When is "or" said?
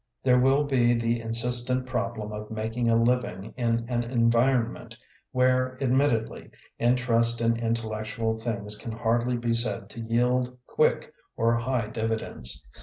11.37-11.53